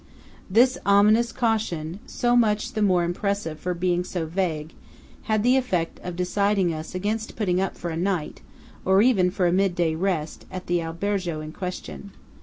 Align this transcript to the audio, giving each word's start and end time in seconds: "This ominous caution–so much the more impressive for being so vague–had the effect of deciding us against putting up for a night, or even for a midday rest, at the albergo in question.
"This 0.59 0.79
ominous 0.83 1.31
caution–so 1.31 2.35
much 2.35 2.71
the 2.73 2.81
more 2.81 3.03
impressive 3.03 3.59
for 3.59 3.75
being 3.75 4.03
so 4.03 4.25
vague–had 4.25 5.43
the 5.43 5.57
effect 5.57 5.99
of 6.01 6.15
deciding 6.15 6.73
us 6.73 6.95
against 6.95 7.35
putting 7.35 7.61
up 7.61 7.77
for 7.77 7.91
a 7.91 7.97
night, 7.97 8.41
or 8.83 9.03
even 9.03 9.29
for 9.29 9.45
a 9.45 9.53
midday 9.53 9.93
rest, 9.93 10.47
at 10.49 10.65
the 10.65 10.81
albergo 10.81 11.39
in 11.39 11.51
question. 11.51 12.13